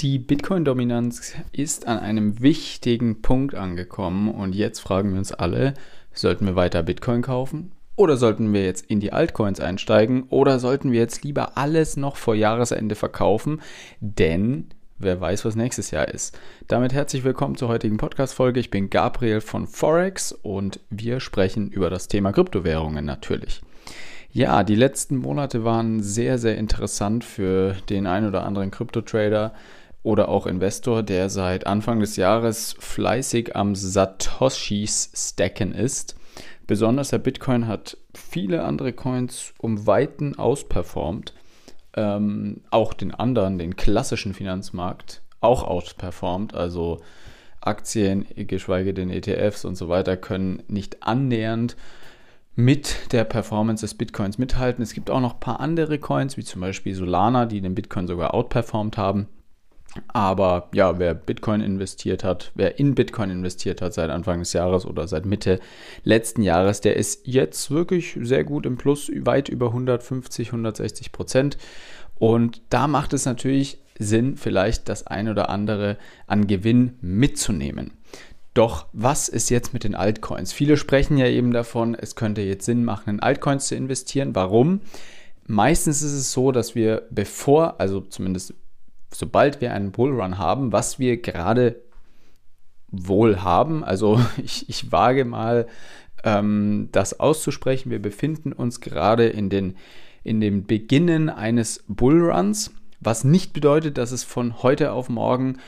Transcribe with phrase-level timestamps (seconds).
[0.00, 5.74] Die Bitcoin-Dominanz ist an einem wichtigen Punkt angekommen und jetzt fragen wir uns alle,
[6.14, 7.72] sollten wir weiter Bitcoin kaufen?
[7.96, 10.22] Oder sollten wir jetzt in die Altcoins einsteigen?
[10.30, 13.60] Oder sollten wir jetzt lieber alles noch vor Jahresende verkaufen?
[14.00, 16.38] Denn wer weiß, was nächstes Jahr ist.
[16.66, 18.58] Damit herzlich willkommen zur heutigen Podcast-Folge.
[18.58, 23.60] Ich bin Gabriel von Forex und wir sprechen über das Thema Kryptowährungen natürlich.
[24.32, 29.52] Ja, die letzten Monate waren sehr, sehr interessant für den einen oder anderen Kryptotrader
[30.02, 36.16] oder auch Investor, der seit Anfang des Jahres fleißig am Satoshis stacken ist.
[36.66, 41.34] Besonders der Bitcoin hat viele andere Coins um Weiten ausperformt.
[41.94, 46.54] Ähm, auch den anderen, den klassischen Finanzmarkt, auch outperformt.
[46.54, 47.00] Also
[47.60, 51.76] Aktien, geschweige denn ETFs und so weiter, können nicht annähernd
[52.54, 54.82] mit der Performance des Bitcoins mithalten.
[54.82, 58.06] Es gibt auch noch ein paar andere Coins, wie zum Beispiel Solana, die den Bitcoin
[58.06, 59.26] sogar outperformt haben.
[60.08, 64.86] Aber ja, wer Bitcoin investiert hat, wer in Bitcoin investiert hat seit Anfang des Jahres
[64.86, 65.58] oder seit Mitte
[66.04, 71.58] letzten Jahres, der ist jetzt wirklich sehr gut im Plus, weit über 150, 160 Prozent.
[72.16, 77.92] Und da macht es natürlich Sinn, vielleicht das ein oder andere an Gewinn mitzunehmen.
[78.54, 80.52] Doch was ist jetzt mit den Altcoins?
[80.52, 84.34] Viele sprechen ja eben davon, es könnte jetzt Sinn machen, in Altcoins zu investieren.
[84.34, 84.80] Warum?
[85.46, 88.54] Meistens ist es so, dass wir bevor, also zumindest
[89.12, 91.82] sobald wir einen Bullrun haben, was wir gerade
[92.88, 95.66] wohl haben, also ich, ich wage mal
[96.24, 99.76] ähm, das auszusprechen, wir befinden uns gerade in, den,
[100.22, 105.58] in dem Beginnen eines Bullruns, was nicht bedeutet, dass es von heute auf morgen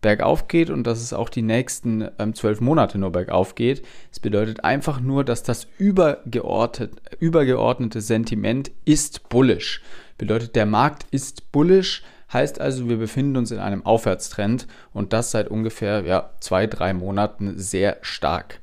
[0.00, 3.84] bergauf geht und dass es auch die nächsten ähm, zwölf Monate nur bergauf geht.
[4.12, 9.82] Es bedeutet einfach nur, dass das übergeordnet, übergeordnete Sentiment ist bullish.
[10.16, 15.30] Bedeutet, der Markt ist bullish, Heißt also, wir befinden uns in einem Aufwärtstrend und das
[15.30, 18.60] seit ungefähr ja, zwei, drei Monaten sehr stark.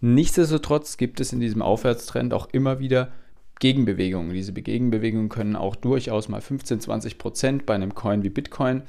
[0.00, 3.12] Nichtsdestotrotz gibt es in diesem Aufwärtstrend auch immer wieder
[3.60, 4.34] Gegenbewegungen.
[4.34, 8.82] Diese Gegenbewegungen können auch durchaus mal 15, 20 Prozent bei einem Coin wie Bitcoin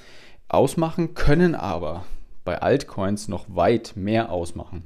[0.48, 2.06] ausmachen, können aber
[2.44, 4.84] bei Altcoins noch weit mehr ausmachen.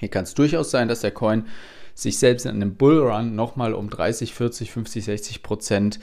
[0.00, 1.46] Hier kann es durchaus sein, dass der Coin
[1.94, 6.00] sich selbst in einem Bullrun nochmal um 30, 40, 50, 60 Prozent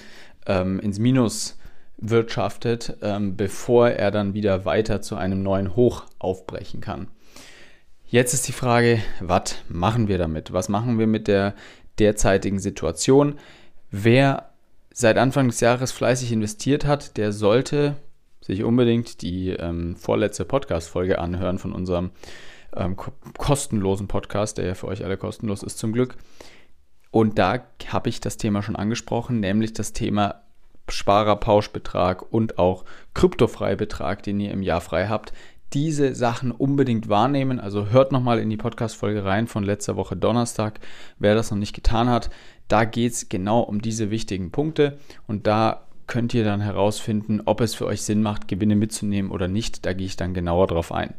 [0.48, 1.58] ähm, ins Minus
[1.98, 7.08] wirtschaftet, ähm, bevor er dann wieder weiter zu einem neuen Hoch aufbrechen kann.
[8.08, 10.52] Jetzt ist die Frage, was machen wir damit?
[10.52, 11.54] Was machen wir mit der
[12.00, 13.36] derzeitigen Situation?
[13.92, 14.50] Wer
[14.94, 17.96] seit Anfang des Jahres fleißig investiert hat, der sollte
[18.42, 22.12] sich unbedingt die ähm, vorletzte Podcast-Folge anhören von unserem
[22.76, 22.96] ähm,
[23.38, 26.16] kostenlosen Podcast, der ja für euch alle kostenlos ist zum Glück.
[27.12, 30.42] Und da habe ich das Thema schon angesprochen, nämlich das Thema
[30.90, 35.34] Sparerpauschbetrag und auch Kryptofreibetrag, den ihr im Jahr frei habt,
[35.74, 37.60] diese Sachen unbedingt wahrnehmen.
[37.60, 40.80] Also hört nochmal in die Podcast-Folge rein von letzter Woche Donnerstag,
[41.20, 42.30] wer das noch nicht getan hat.
[42.68, 44.98] Da geht es genau um diese wichtigen Punkte
[45.28, 49.48] und da könnt ihr dann herausfinden, ob es für euch Sinn macht, Gewinne mitzunehmen oder
[49.48, 49.86] nicht.
[49.86, 51.14] Da gehe ich dann genauer drauf ein.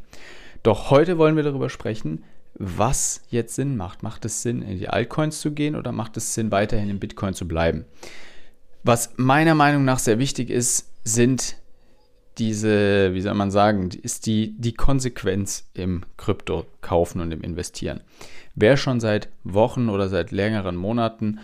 [0.62, 2.24] Doch heute wollen wir darüber sprechen,
[2.56, 4.02] was jetzt Sinn macht.
[4.02, 7.32] Macht es Sinn, in die Altcoins zu gehen oder macht es Sinn, weiterhin in Bitcoin
[7.32, 7.86] zu bleiben?
[8.82, 11.56] Was meiner Meinung nach sehr wichtig ist, sind
[12.36, 18.02] diese, wie soll man sagen, ist die, die Konsequenz im Krypto-Kaufen und im Investieren.
[18.54, 21.40] Wer schon seit Wochen oder seit längeren Monaten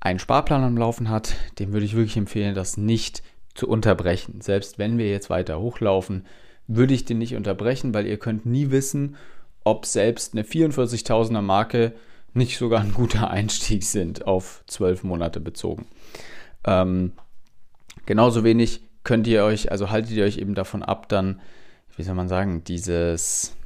[0.00, 3.22] einen Sparplan am Laufen hat, dem würde ich wirklich empfehlen, das nicht
[3.54, 4.40] zu unterbrechen.
[4.40, 6.26] Selbst wenn wir jetzt weiter hochlaufen,
[6.66, 9.16] würde ich den nicht unterbrechen, weil ihr könnt nie wissen,
[9.64, 11.92] ob selbst eine 44.000er Marke
[12.34, 15.86] nicht sogar ein guter Einstieg sind auf zwölf Monate bezogen.
[16.64, 17.12] Ähm,
[18.04, 21.40] genauso wenig könnt ihr euch, also haltet ihr euch eben davon ab, dann,
[21.96, 23.56] wie soll man sagen, dieses,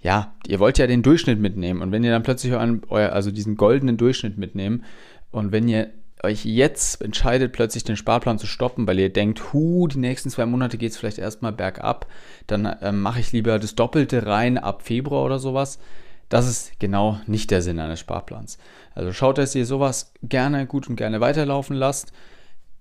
[0.00, 3.30] ja, ihr wollt ja den Durchschnitt mitnehmen und wenn ihr dann plötzlich euren, euer, also
[3.30, 4.84] diesen goldenen Durchschnitt mitnehmen
[5.34, 5.90] und wenn ihr
[6.22, 10.46] euch jetzt entscheidet, plötzlich den Sparplan zu stoppen, weil ihr denkt, hu, die nächsten zwei
[10.46, 12.06] Monate geht es vielleicht erstmal bergab,
[12.46, 15.78] dann äh, mache ich lieber das Doppelte rein ab Februar oder sowas.
[16.28, 18.58] Das ist genau nicht der Sinn eines Sparplans.
[18.94, 22.12] Also schaut, dass ihr sowas gerne, gut und gerne weiterlaufen lasst.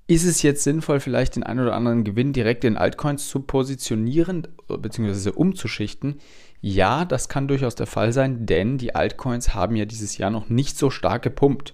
[0.06, 4.48] Ist es jetzt sinnvoll, vielleicht den einen oder anderen Gewinn direkt in Altcoins zu positionieren
[4.68, 5.32] bzw.
[5.32, 6.20] umzuschichten?
[6.62, 10.50] Ja, das kann durchaus der Fall sein, denn die Altcoins haben ja dieses Jahr noch
[10.50, 11.74] nicht so stark gepumpt.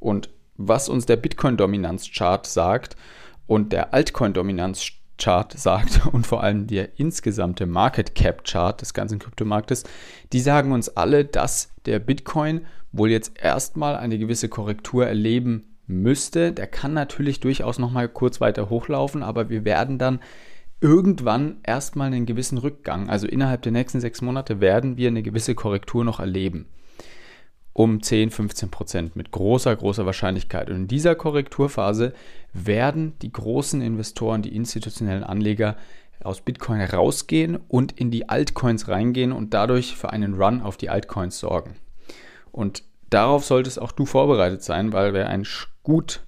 [0.00, 2.96] Und was uns der Bitcoin-Dominanz-Chart sagt
[3.46, 9.20] und der Altcoin-Dominanz-Chart Chart sagt und vor allem der insgesamte Market Cap Chart des ganzen
[9.20, 9.84] Kryptomarktes,
[10.32, 16.52] die sagen uns alle, dass der Bitcoin wohl jetzt erstmal eine gewisse Korrektur erleben müsste.
[16.52, 20.20] Der kann natürlich durchaus noch mal kurz weiter hochlaufen, aber wir werden dann
[20.80, 23.10] irgendwann erstmal einen gewissen Rückgang.
[23.10, 26.66] Also innerhalb der nächsten sechs Monate werden wir eine gewisse Korrektur noch erleben.
[27.72, 30.68] Um 10, 15 Prozent mit großer, großer Wahrscheinlichkeit.
[30.70, 32.12] Und in dieser Korrekturphase
[32.52, 35.76] werden die großen Investoren, die institutionellen Anleger
[36.22, 40.90] aus Bitcoin rausgehen und in die Altcoins reingehen und dadurch für einen Run auf die
[40.90, 41.76] Altcoins sorgen.
[42.52, 45.46] Und darauf solltest auch du vorbereitet sein, weil wer ein
[45.82, 46.22] gut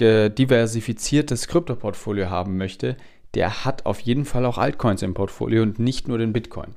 [0.00, 2.96] diversifiziertes Kryptoportfolio haben möchte,
[3.34, 6.74] der hat auf jeden Fall auch Altcoins im Portfolio und nicht nur den Bitcoin.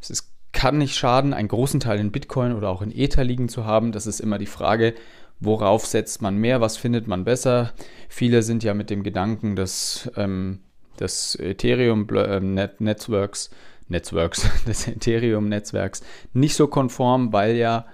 [0.00, 3.48] Es ist, kann nicht schaden, einen großen Teil in Bitcoin oder auch in Ether liegen
[3.48, 3.92] zu haben.
[3.92, 4.94] Das ist immer die Frage,
[5.38, 7.72] worauf setzt man mehr, was findet man besser.
[8.08, 10.60] Viele sind ja mit dem Gedanken des, ähm,
[10.98, 13.50] des Ethereum-Netzwerks,
[13.88, 16.02] Netzwerks, des Ethereum-Netzwerks
[16.32, 17.86] nicht so konform, weil ja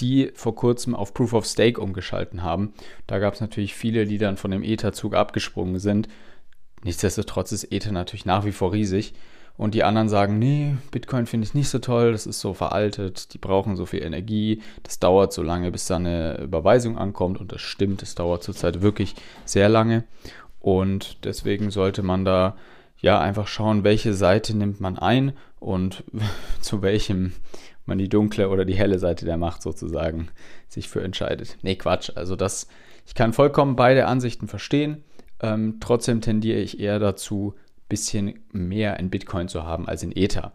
[0.00, 2.74] die vor kurzem auf Proof of Stake umgeschalten haben.
[3.06, 6.08] Da gab es natürlich viele, die dann von dem Ether-Zug abgesprungen sind.
[6.82, 9.14] Nichtsdestotrotz ist Ether natürlich nach wie vor riesig.
[9.56, 13.34] Und die anderen sagen, nee, Bitcoin finde ich nicht so toll, das ist so veraltet,
[13.34, 17.40] die brauchen so viel Energie, das dauert so lange, bis da eine Überweisung ankommt.
[17.40, 19.14] Und das stimmt, es dauert zurzeit wirklich
[19.44, 20.04] sehr lange.
[20.58, 22.56] Und deswegen sollte man da
[22.98, 26.02] ja einfach schauen, welche Seite nimmt man ein und
[26.60, 27.32] zu welchem
[27.86, 30.28] man die dunkle oder die helle Seite der Macht sozusagen
[30.68, 31.58] sich für entscheidet.
[31.62, 32.10] Nee, Quatsch.
[32.14, 32.66] Also das,
[33.06, 35.04] ich kann vollkommen beide Ansichten verstehen.
[35.40, 37.54] Ähm, trotzdem tendiere ich eher dazu,
[37.88, 40.52] bisschen mehr in Bitcoin zu haben als in Ether.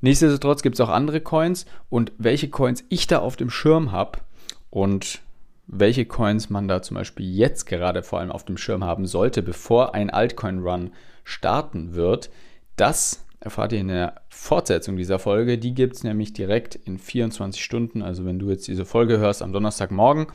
[0.00, 4.20] Nichtsdestotrotz gibt es auch andere Coins und welche Coins ich da auf dem Schirm habe
[4.70, 5.20] und
[5.66, 9.42] welche Coins man da zum Beispiel jetzt gerade vor allem auf dem Schirm haben sollte,
[9.42, 10.92] bevor ein Altcoin-Run
[11.24, 12.30] starten wird,
[12.76, 15.58] das erfahrt ihr in der Fortsetzung dieser Folge.
[15.58, 18.02] Die gibt es nämlich direkt in 24 Stunden.
[18.02, 20.26] Also wenn du jetzt diese Folge hörst am Donnerstagmorgen,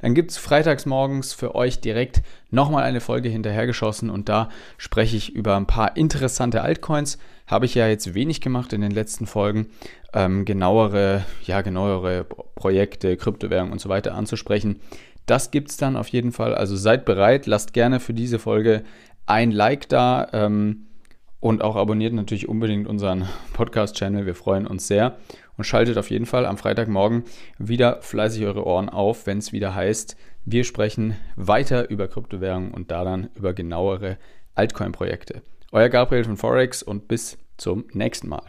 [0.00, 5.16] dann gibt es freitags morgens für euch direkt nochmal eine Folge hinterhergeschossen und da spreche
[5.16, 7.18] ich über ein paar interessante Altcoins.
[7.46, 9.68] Habe ich ja jetzt wenig gemacht in den letzten Folgen.
[10.12, 12.24] Ähm, genauere, ja, genauere
[12.54, 14.80] Projekte, Kryptowährungen und so weiter anzusprechen.
[15.26, 16.54] Das gibt es dann auf jeden Fall.
[16.54, 18.82] Also seid bereit, lasst gerne für diese Folge
[19.26, 20.28] ein Like da.
[20.32, 20.86] Ähm,
[21.40, 24.26] und auch abonniert natürlich unbedingt unseren Podcast-Channel.
[24.26, 25.16] Wir freuen uns sehr.
[25.56, 27.24] Und schaltet auf jeden Fall am Freitagmorgen
[27.58, 30.16] wieder fleißig eure Ohren auf, wenn es wieder heißt,
[30.46, 34.16] wir sprechen weiter über Kryptowährungen und da dann über genauere
[34.54, 35.42] Altcoin-Projekte.
[35.70, 38.42] Euer Gabriel von Forex und bis zum nächsten Mal.